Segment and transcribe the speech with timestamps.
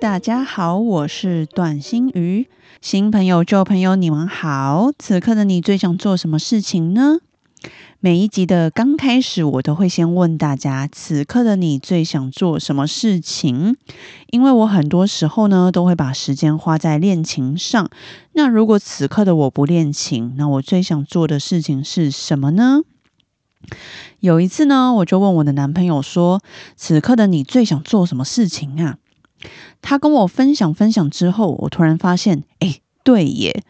[0.00, 2.48] 大家好，我是短心鱼。
[2.80, 4.92] 新朋友、旧朋友，你们好。
[4.98, 7.18] 此刻的你最想做什么事情呢？
[7.98, 13.76] 每一集的刚开始，我都会先问大家：此刻的你最想做什么事情？
[14.30, 17.90] 因为我很多时候呢，都会把时间花在练琴上。
[18.32, 22.80] 那如果此刻的我不练琴，那我最想做的事情是什么呢？
[24.20, 26.40] 有一次呢，我就问我的男朋友说
[26.74, 28.96] ：“此刻的你最想做什么事情啊？”
[29.82, 33.62] 他跟我分享分享之后，我突然发现，哎，对耶！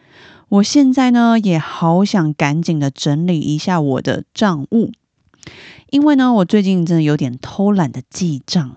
[0.49, 4.91] 我现在呢也好想赶紧的整理一下我的账务，
[5.89, 8.75] 因为呢我最近真的有点偷懒的记账，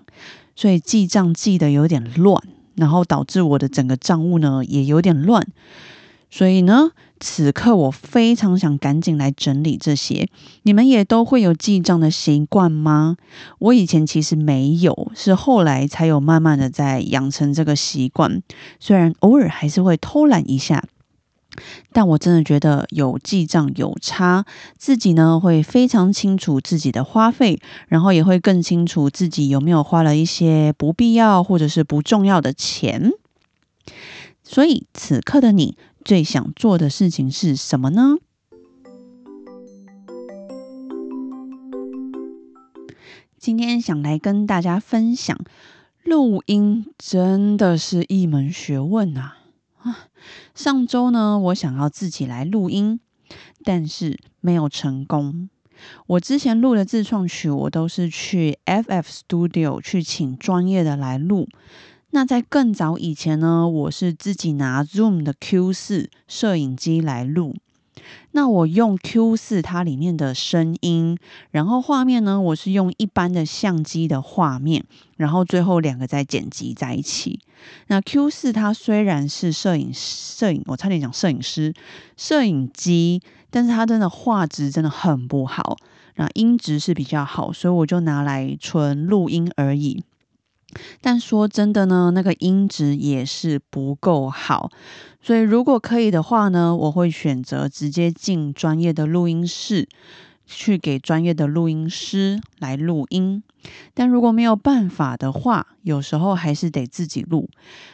[0.55, 2.41] 所以记账记得有点乱，
[2.75, 5.45] 然后导致我的整个账务呢也有点乱，
[6.35, 6.91] 所以呢。
[7.17, 10.27] 此刻我非常想赶紧来整理这些。
[10.63, 13.15] 你们也都会有记账的习惯吗？
[13.57, 18.43] 我以前其实没有，是后来才有慢慢的在养成这个习惯。
[18.81, 20.83] 虽然偶尔还是会偷懒一下，
[21.93, 24.45] 但我真的觉得有记账有差，
[24.77, 33.13] 自己呢会非常清楚自己的花费，然后也会更清楚自己有没有花了一些不必要或者是不重要的钱。
[34.43, 35.77] 所以此刻的你。
[36.05, 38.17] 最想做的事情是什么呢？
[43.39, 45.35] 今天想来跟大家分享，
[46.03, 49.37] 录音真的是一门学问啊！
[50.53, 52.99] 上周呢，我想要自己来录音，
[53.63, 55.49] 但是没有成功。
[56.05, 61.49] 我之前录的自创曲，我都是去 FF Studio 去请专业的来录。
[62.15, 67.57] 那在更早以前呢，我是自己拿 Zoom 的 Q 四摄影机来录。
[68.31, 71.17] 那我用 Q 四它里面的声音，
[71.51, 74.85] 然后画面呢，我是用一般的相机的画面，
[75.17, 77.41] 然后最后两个再剪辑在一起。
[77.87, 81.73] 那 Q 四它虽然是摄影摄影，我差点讲摄影师
[82.15, 85.75] 摄影机，但是它真的画质真的很不好，
[86.15, 90.05] 那音质是比较好，所以我就拿来纯录音而已。
[91.01, 94.69] 但说真的呢，那个音质也是不够好，
[95.21, 99.87] 所以如果可以的话呢，我会选择直接进专业的录音室，
[100.45, 103.41] 去给专业的录音师来录音。
[103.93, 107.49] 但如果没有办法的话，有时候还是得自己录。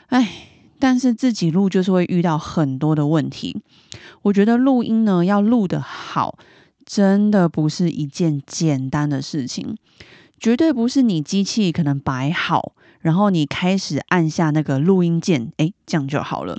[0.08, 0.50] 哎，
[0.80, 3.62] 但是自己录就是会遇到很多的问题。
[4.24, 6.38] 我觉得录音呢，要录得好，
[6.86, 9.78] 真的不是一件简单的事情。
[10.41, 16.57] 绝对不是你机器可能摆好，然后你开始按下那个录音键，诶，这样就好了。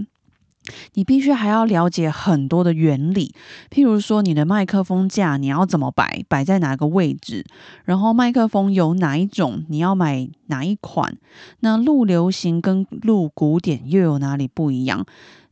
[0.95, 3.35] 你必须还要了解很多的原理，
[3.69, 7.45] 譬如说你的麦克风架你要怎么摆，摆在哪个位置，
[7.85, 11.19] 然后麦克风有哪一种，你要买哪一款。
[11.59, 15.05] 那录流行跟录古典又有哪里不一样？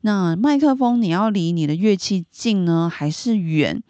[0.03, 3.83] 那麦克风你要离你的乐器近呢，还是远？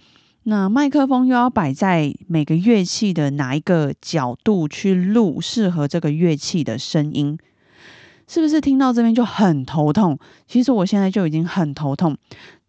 [0.45, 7.39] 那麦克风又要摆在每个乐器的哪一个角度去录适合这个乐器的声音，
[8.27, 10.19] 是不是听到这边就很头痛？
[10.47, 12.17] 其实我现在就已经很头痛。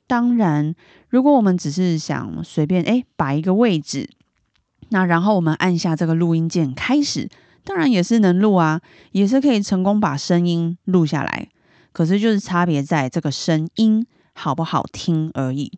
[0.05, 0.75] 当然，
[1.07, 4.09] 如果我们只是想随便诶摆一个位置，
[4.89, 7.29] 那然后我们按下这个录音键开始，
[7.63, 8.81] 当然也是能录啊，
[9.13, 11.47] 也是可以成功把声音录下来。
[11.93, 15.71] 可是就是差别在这个声音好不好听而已。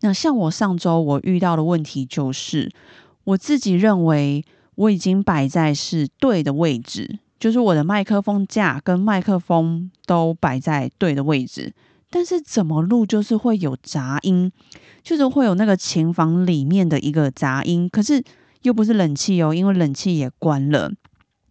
[0.00, 2.70] 那像我上周我遇到的问题就是，
[3.24, 11.74] 我自己认为我已经摆在是对的位置，就是我的麦克风架跟麦克风都摆在对的位置，
[12.10, 14.52] 但是怎么录就是会有杂音，
[15.02, 18.22] 就是会有那个琴房里面的一个杂音，可是
[18.62, 20.92] 又不是冷气哦，因为冷气也关了，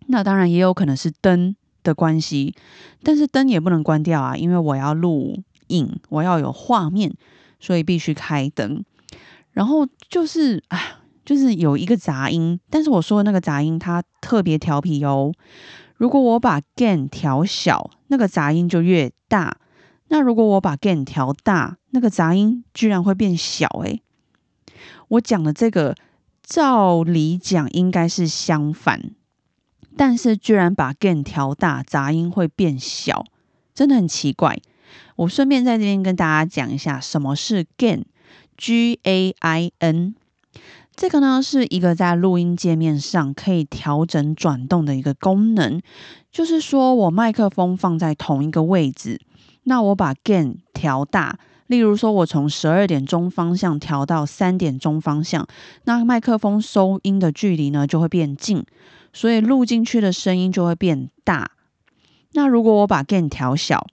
[0.08, 2.56] 那当然也有可能是灯的关系，
[3.04, 7.14] 但是灯也不能关掉啊，因为我要录影，我要有画面。
[7.60, 8.84] 所以必须开灯，
[9.52, 15.34] 然后就是啊，就是有一个杂音，但是我说的那个杂音它特别调皮哦。
[15.96, 19.58] 如果我把 gain 调小，那个杂音就越大；
[20.10, 23.68] 那如果我把 gain 调大，那个杂音居然会变小。
[23.84, 24.04] 诶，
[25.08, 25.96] 我讲的这个，
[26.44, 29.12] 照理讲应该是相反。
[29.98, 33.26] 但是居然把 gain 调大，杂音会变小，
[33.74, 34.62] 真的很奇怪。
[35.18, 40.14] 我顺便在这边跟大家讲一下，什么是 gain，G A I N。
[40.96, 45.82] 这个呢是一个在录音界面上可以调整转动的一个功能，
[46.32, 49.20] 就是说我麦克风放在同一个位置，
[49.64, 55.48] 那我把 gain 调大，例如说我从十二点钟方向调到三点钟方向，
[55.86, 58.64] 那麦克风收音的距离呢就会变近，
[59.14, 61.52] 所以录进去的声音就会变大。
[62.34, 63.88] 那如果我把 gain 调小，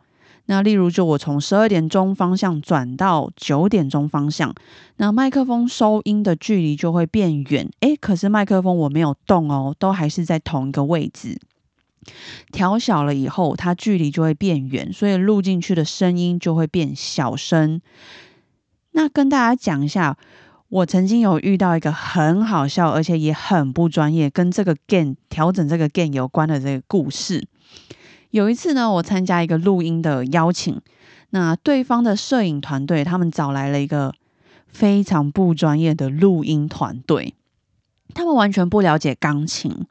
[0.47, 4.55] 那例如，就我从十二点钟方向转到九点钟方向，
[4.97, 7.71] 那麦克风收音的距离就会变远。
[7.81, 11.41] 诶，可是麦克风我没有动哦，都还是在同一个位置。
[12.53, 17.81] 调小了以后，它距离就会变远，所以录进去的声音就会变小声。
[18.93, 20.19] 那跟大家讲一下，
[20.69, 27.49] 我曾经有遇到一个很好笑，而且也很不专业，跟这个 gain 调整这个 gain 有关的这个故事。
[28.35, 30.81] 有一次呢，我参加一个录音的邀请，
[31.31, 34.13] 那对方的摄影团队他们找来了一个
[34.67, 37.35] 非常不专业的录音团队，
[38.13, 39.87] 他们完全不了解钢琴，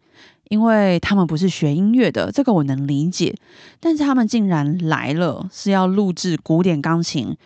[0.50, 3.34] 因为他们不是学音乐的，这个我能理解。
[3.80, 7.38] 但是他们竟然来了，是要录制古典钢琴，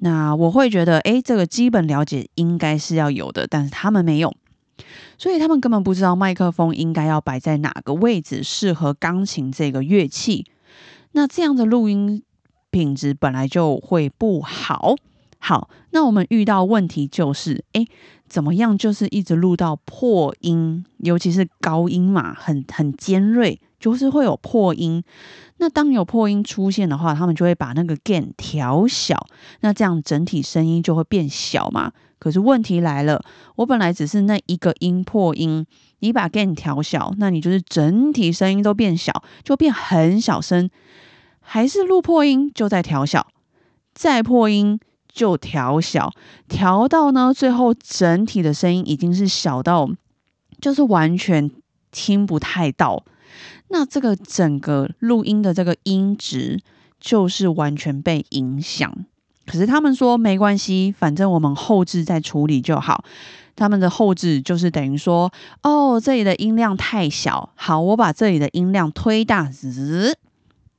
[0.00, 4.34] 那我会觉得，诶，这个基本了解应该是要有的，但是他们没有。
[5.22, 10.46] 所以他们根本不知道麦克风应该要摆在哪个位置适合钢琴这个乐器。
[11.12, 12.24] 那这样的录音
[12.72, 14.96] 品质本来就会不好。
[15.44, 17.84] 好，那我们遇到问题就是，哎，
[18.28, 18.78] 怎么样？
[18.78, 25.02] 就是一直录到破音，尤其是高音嘛，很很尖锐，就是会有破音。
[25.56, 29.26] 那当有破音出现的话，他们就会把那个 gain 调小，
[29.62, 31.90] 那这样整体声音就会变小嘛。
[32.20, 33.20] 可是问题来了，
[33.56, 35.66] 我本来只是那一个音破音，
[35.98, 40.70] 你把 gain 调小，那你就是整体声音都变小，就变很小声，
[41.40, 43.26] 还是录破音就在调小，
[43.92, 44.78] 再破音
[45.12, 46.12] 就调小，
[46.48, 49.90] 调到呢最后整体的声音已经是小到
[50.60, 51.50] 就是完全
[51.90, 53.04] 听不太到，
[53.68, 56.60] 那这个整个录音的这个音质
[57.00, 59.04] 就是完全被影响。
[59.44, 63.04] 可是他们说没关系，反正我们后置再处理就好。
[63.54, 65.30] 他们的后置就是等于说，
[65.62, 70.16] 哦，这里的音量太小，好，我把这里的音量推大，滋，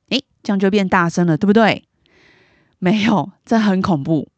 [0.08, 1.84] 诶，这样就变大声了，对不对？
[2.78, 4.28] 没有，这很恐怖。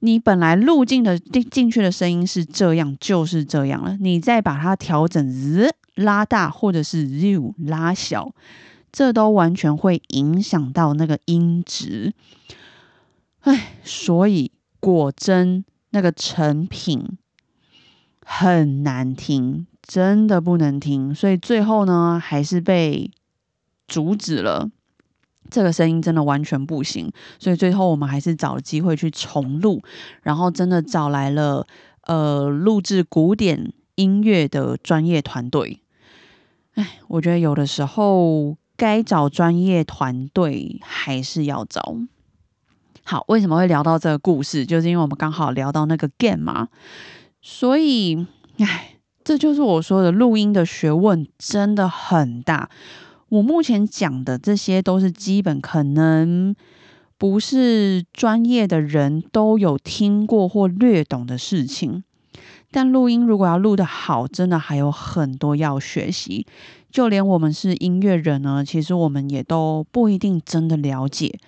[0.00, 3.96] 你本来录进的进进去的声音是这样，就是这样了。
[4.00, 8.32] 你再把它调整，拉大或者是 z 拉小，
[8.90, 12.14] 这都完全会影响到那个音质。
[13.40, 17.18] 唉，所以果真那个成品
[18.24, 21.14] 很难听，真的不能听。
[21.14, 23.10] 所以最后呢，还是被
[23.86, 24.70] 阻止了。
[25.50, 29.82] 这个声音真的完全不行，所以最后我们还是找了机会去重录，
[30.22, 31.66] 然后真的找来了
[32.04, 35.80] 呃录制古典音乐的专业团队。
[36.74, 41.96] 唉，我觉得有的时候该找专业团队还是要找。
[43.02, 44.64] 好，为什么会聊到这个故事？
[44.64, 46.68] 就是因为我们刚好聊到那个 game 嘛，
[47.42, 48.26] 所以，
[48.58, 52.70] 唉，这就是我说的录音的学问真的很大。
[53.30, 56.54] 我目前讲的这些都是基本，可能
[57.16, 62.02] 不是专业的人都有听过或略懂的事情。
[62.72, 66.44] 但录音如果要录得好，真的还有很多要学习。
[66.90, 71.38] 就连我们是音乐人呢，其实我们也都不一定真的了解。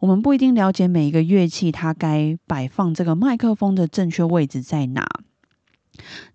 [0.00, 5.06] 我们不一定了解每一个乐器，它该摆放这个麦克风的正确位置在哪。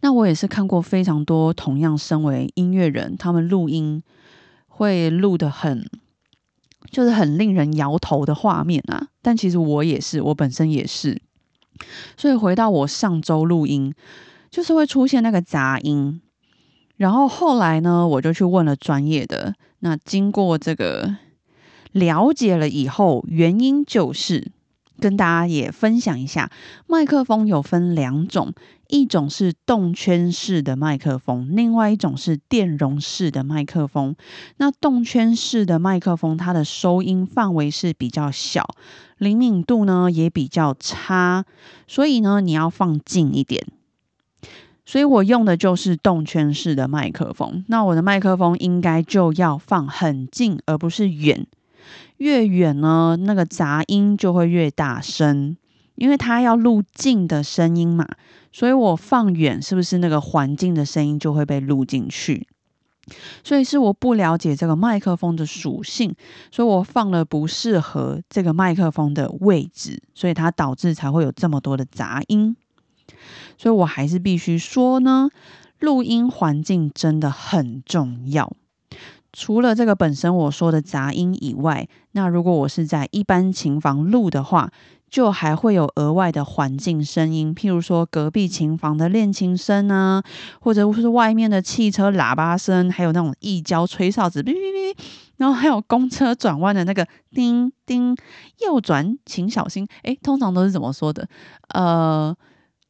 [0.02, 4.02] 那我也是看过非常多同样身为音乐人，他们录音
[4.78, 5.90] 会录的很，
[6.92, 9.08] 就是很令人摇头的画面啊。
[9.22, 11.22] 但其实我也是，我本身也是。
[12.16, 13.94] 所以回到我上周录音，
[14.50, 16.22] 就是会出现那个杂音。
[16.96, 19.56] 然后后来呢，我就去问了专业的。
[19.80, 21.18] 那经过这个。
[21.94, 24.52] 了解了以后，原因就是
[25.00, 26.52] 跟大家也分享一下，
[26.86, 28.54] 麦克风有分两种，
[28.90, 34.16] 一种是动圈式的麦克风，另外一种是电容式的麦克风。
[34.58, 38.68] 那动圈式的麦克风，它的收音范围是比较小，
[39.18, 41.46] 灵敏度呢也比较差，
[41.88, 43.66] 所以呢你要放近一点。
[44.86, 51.46] 所以我用的就是动圈式的麦克风，那我的麦克风应该就要放很近，而不是远。
[52.18, 55.58] 越远呢，那个杂音就会越大声，
[55.98, 58.08] 因为它要录近的声音嘛，
[58.52, 62.48] 所以我放远，是不是那个环境的声音就会被录进去？
[63.44, 66.16] 所以是我不了解这个麦克风的属性，
[66.52, 72.56] 所以我放了不适合这个麦克风的位置，所以它导致才会有这么多的杂音。
[73.58, 75.30] 所以我还是必须说呢，
[75.80, 78.52] 录音环境真的很重要。
[79.32, 84.72] 除了这个本身我说的杂音以外，那如果我是在一般琴房录的话，
[85.10, 90.24] 就还会有额外的环境声音，譬如说隔壁琴房的练琴声啊，
[90.60, 94.98] 或者是外面的汽车喇叭声，还有那种一交吹哨子，哔哔哔，
[95.38, 98.16] 然后还有公车转弯的那个叮叮，
[98.60, 99.88] 右转请小心。
[100.04, 101.28] 诶，通常都是怎么说的？
[101.70, 102.36] 呃。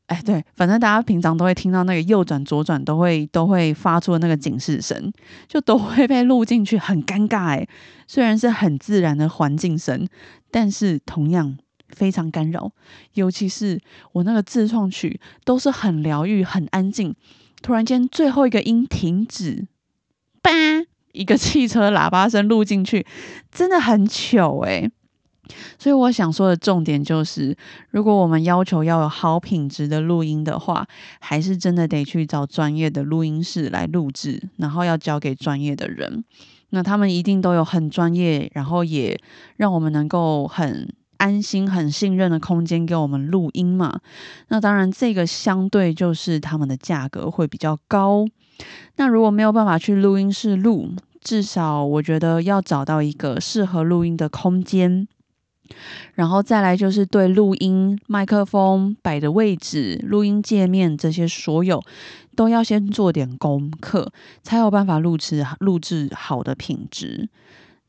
[0.08, 5.12] 哎，对，反正大家平常都会听到那个右转、左转都会都会发出那个警示声，
[5.50, 7.68] 就都会被录进去，很尴尬哎。
[8.08, 10.08] 虽然是很自然的环境声，
[10.50, 11.58] 但是同样
[11.90, 12.72] 非常干扰。
[13.14, 13.80] 尤其是
[14.12, 17.16] 我那个自创曲都是很疗愈、很安静，
[17.62, 19.68] 突然间最后一个音停止，
[20.42, 20.52] 叭，
[21.12, 23.06] 一个汽车喇叭声录进去，
[23.52, 24.90] 真的很糗哎。
[25.80, 27.56] 所以我想说的重点就是，
[27.90, 30.86] 如果我们要求要有好品质的录音的话，
[31.22, 36.26] 还是真的得去找专业的录音室来录制，然后要交给专业的人。
[36.72, 39.18] 那他们一定都有很专业，然后也
[39.56, 44.00] 让我们能够很安心、很信任的空间给我们录音嘛。
[44.48, 48.26] 那当然，这个相对就是他们的价格会比较高。
[48.96, 50.90] 那如果没有办法去录音室录，
[51.22, 55.08] 至少我觉得要找到一个适合录音的空间。
[56.14, 61.84] 然后再来就是对录音麦克风摆的位置、录音界面这些所有，
[62.38, 67.28] 都要先做点功课，才有办法录制录制好的品质。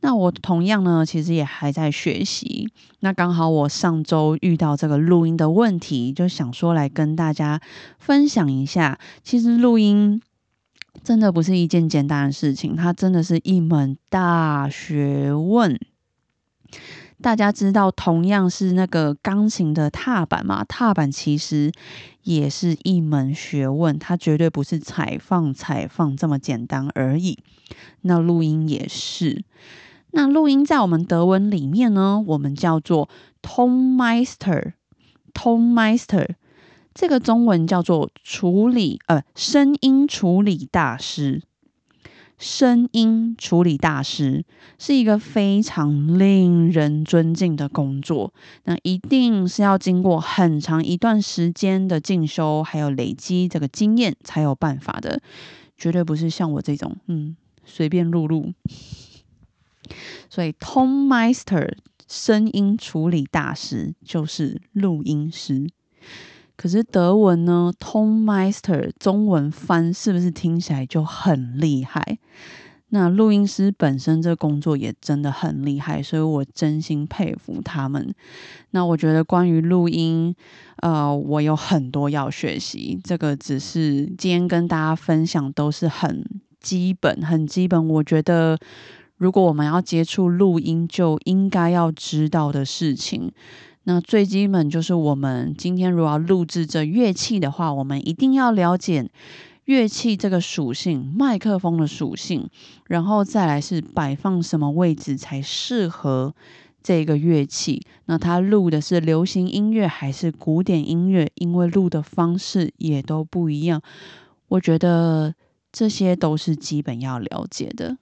[0.01, 2.71] 那我同样呢，其实也还在学习。
[3.01, 7.61] 那刚好我上周遇到这个录音的问题，就想说来跟大家
[7.99, 8.99] 分享一下。
[9.23, 10.23] 其实录音
[11.03, 15.79] 真的不是一件简单的事情，它真的是一门大学问。
[17.21, 20.63] 大家知道同样是那个钢琴的踏板嘛？
[20.63, 21.73] 踏板其实
[22.23, 27.39] 也是一门学问，它绝对不是踩放踩放这么简单而已。
[28.03, 29.43] 那录音也是，
[30.11, 33.11] 那录音在我们德文里面呢，我们叫做
[33.43, 36.29] Tonmeister，Tonmeister，
[36.95, 41.43] 这个中文叫做处理呃声音处理大师。
[42.39, 44.45] 声音处理大师
[44.79, 55.21] 是一个非常令人尊敬的工作，那一定是要经过很长一段时间的进修，还有累积这个经验才有办法的，
[55.77, 58.53] 绝对不是像我这种，嗯，随便录录。
[60.29, 61.77] 所以 Tom Meister
[62.07, 65.69] 声音处理大师就是录音师。
[66.57, 72.19] 可是德文呢，Tom Meister 中文翻是不是听起来就很厉害？
[72.91, 78.15] 那录音师本身这工作也真的很厉害，所以我真心佩服他们。
[78.71, 80.35] 那我觉得关于录音，
[80.77, 82.99] 呃，我有很多要学习。
[83.05, 86.25] 这个只是今天跟大家分享，都是很
[86.61, 87.89] 基本、很基本。
[87.89, 88.59] 我觉得
[89.19, 93.31] 如果我们要接触录音，就应该要知道的事情。
[93.85, 99.11] 那最基本就是我们今天如果要录制这乐器的话，我们一定要了解
[99.65, 102.49] 乐器这个属性，麦克风的属性，
[102.87, 106.35] 然后再来是摆放什么位置才适合
[106.83, 107.83] 这个乐器。
[108.07, 111.31] 那它录的是流行音乐还是古典音乐？
[111.35, 113.83] 因为录的方式也都不一样，
[114.49, 115.35] 我觉得
[115.73, 117.97] 这些都是基本要了解的。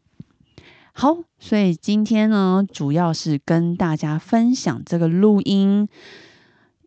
[0.98, 5.90] 好，所以今天呢，主要是跟大家分享这个录音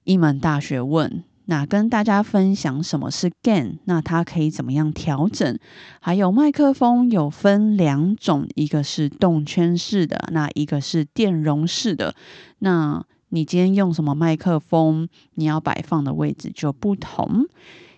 [0.03, 1.23] 一门大学问。
[1.45, 5.59] 那跟大家分享什么是 gain，那它可以怎么样调整？
[5.99, 12.15] 还有麦克风有分两种，一个是动圈式的，那一个是电容式的。
[12.57, 17.45] 那你今天用什么麦克风，你要摆放的位置就不同。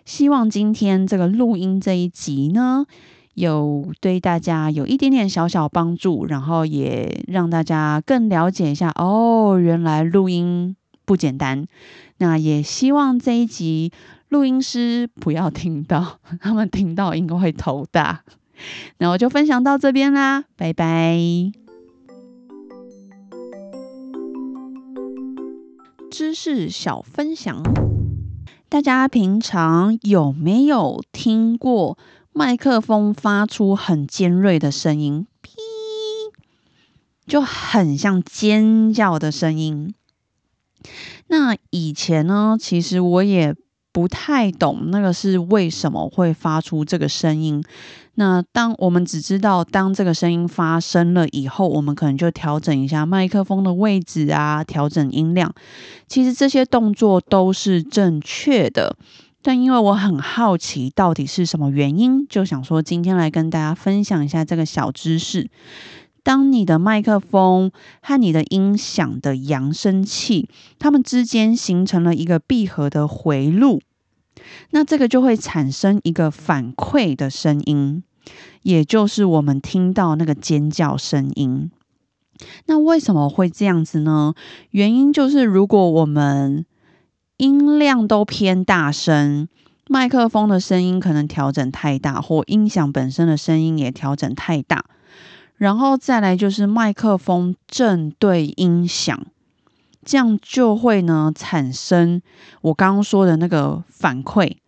[0.04, 2.84] 希望今天这个录音这一集呢。
[3.34, 11.66] 有对大家有一点点小小帮助，然后也让大家更了解一下哦，原来录音不简单。
[12.18, 13.90] 那也希望这一集
[14.28, 18.22] 录音师不要听到， 他们听到应该会头大。
[18.98, 21.18] 那我就分享到这边啦，拜拜。
[26.10, 27.62] 知识小分享，
[28.68, 31.96] 大家平常有没有听过？
[32.34, 35.50] 麦克风发出很尖锐的声音，哔，
[37.26, 39.94] 就很像尖叫的声音。
[41.26, 43.54] 那以前呢，其实我也
[43.92, 47.62] 不太懂那个是为什么会发出这个声音。
[48.14, 55.54] 那当我们只知道当这个声音发生了以后，我们可能就调整一下麦克风的位置啊，调整音量。
[56.06, 58.96] 其实这些动作都是正确的，
[59.42, 65.50] 但因为我很好奇到底是什么原因，就想说今天来跟大家分享一下这个小知识。
[66.22, 73.80] 当你的麦克风和你的音响的扬声器，它们之间形成了一个闭合的回路，
[74.70, 78.04] 那这个就会产生一个反馈的声音，
[78.62, 81.72] 也就是我们听到那个尖叫声音。
[82.66, 84.34] 那为什么会这样子呢？
[84.70, 86.64] 原因就是，如果我们
[87.42, 89.48] 音量都偏大声，
[89.88, 94.84] 麦克风的声音可能调整太大，或音响本身的声音也调整太大。
[95.56, 99.26] 然后再来就是麦克风正对音响，
[100.04, 102.22] 这样就会呢产生
[102.60, 104.58] 我刚刚说的那个反馈。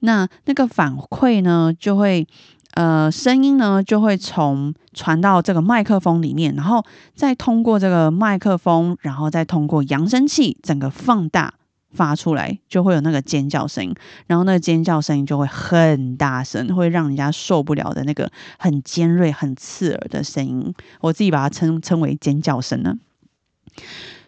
[0.00, 2.26] 那那个反馈呢，就会
[2.74, 11.54] 呃声音呢就会从传到这个麦克风里面，然后再通过这个麦克风，然后再通过扬声器整个放大。
[11.96, 13.94] 发出来就会有那个尖叫声，
[14.28, 20.74] 然后那个尖叫声音就会很大声，会让人家受不了的那个很尖锐、很刺耳的声音。
[21.00, 22.98] 我自己把它称称为尖叫声呢。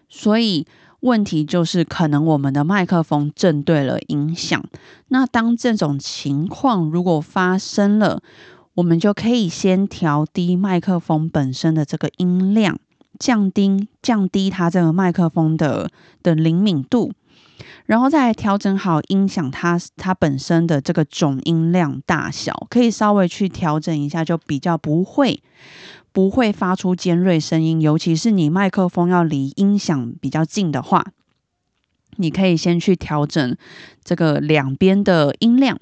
[0.08, 0.66] 所以
[1.00, 4.64] 问题就是，可能我们的麦克风正对了音响。
[5.08, 8.22] 那当这种情况如果发生了，
[8.74, 12.78] 我们就可以先调低麦克风本身的这个音量，
[13.18, 15.90] 降低降低它这个麦克风的
[16.22, 17.12] 的灵敏度。
[17.86, 25.42] 然后再调整好音响，它它本身的这个总音量大小，可以稍微去调整一下，就比较不会
[26.12, 27.80] 不会发出尖锐声音。
[27.80, 31.12] 尤其是你麦克风要离音响比较近的话，
[32.16, 33.56] 你可以先去调整
[34.04, 35.78] 这个两边的音量。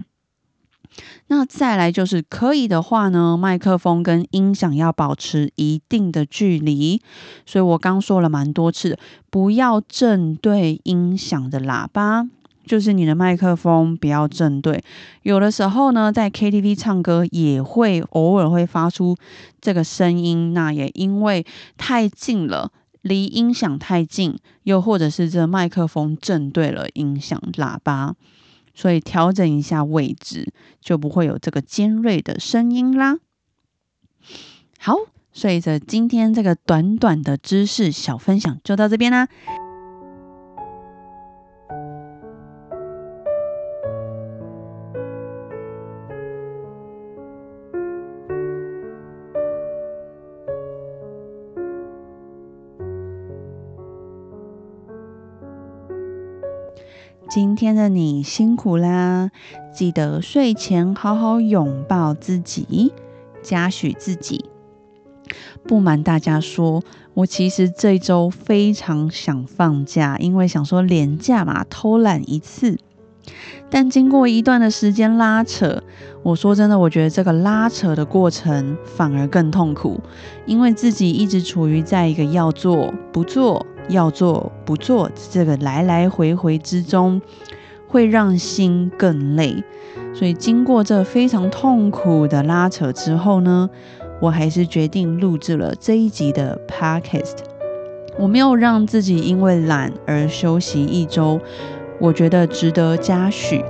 [1.29, 7.03] 那再来就是可以的话呢，麦克风跟音响要保持一定的距离。
[7.45, 8.99] 所以我刚说了蛮多次，
[9.31, 12.29] 不要正对音响的喇叭，
[12.67, 14.83] 就是你的麦克风不要正对。
[15.23, 19.17] 有的时候呢，在 KTV 唱歌也会偶尔会发出
[19.61, 21.45] 这个声音，那也因为
[21.77, 22.71] 太近了，
[23.03, 28.15] 离音响太近，又或者是这麦克风正对了音响喇叭。
[28.77, 33.17] 所以调整一下位置，就不会有这个尖锐的声音啦。
[34.79, 34.95] 好，
[35.33, 39.29] 随着今天这个短短的知识小分享就到这边啦。
[57.67, 59.33] 天的你辛苦啦！
[59.75, 62.93] 记得睡前好好拥抱自己，
[63.43, 64.45] 嘉许自己。
[65.67, 72.79] 不瞒大家说，我其实这周非常想放假，因为想说连假嘛，偷懒一次。
[73.69, 75.83] 但经过一段的时间拉扯，
[76.23, 80.01] 我说真的，我觉得这个拉扯的过程反而更痛苦，
[80.47, 83.67] 因为自己一直处于在一个要做不做。
[83.89, 87.21] 要做不做，这个来来回回之中，
[87.89, 89.63] 会让心更累。
[90.15, 93.69] 所以经过这非常痛苦的拉扯之后呢，
[94.21, 97.39] 我还是决定录制了这一集的 podcast。
[98.19, 101.39] 我没有让自己因为懒而休息一周，
[102.01, 103.63] 我觉得值得嘉许。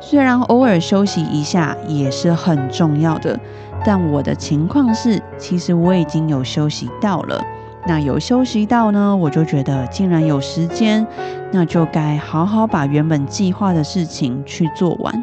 [0.00, 3.38] 虽然偶尔休息一下也是很重要的，
[3.84, 7.42] 但我的情况是，其实我已经有休息到了。
[7.86, 11.06] 那有休息到呢，我就觉得既然有时间，
[11.52, 15.22] 那就该好好把原本计划的事情去做完。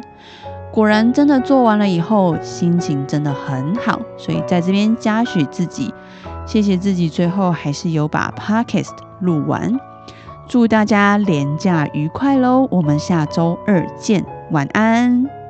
[0.70, 4.00] 果然，真的做完了以后，心情真的很好。
[4.16, 5.92] 所以在这边嘉许自己，
[6.46, 9.78] 谢谢自己，最后还是有把 podcast 录完。
[10.48, 12.66] 祝大家连假愉快喽！
[12.70, 15.41] 我们下周二见，晚安。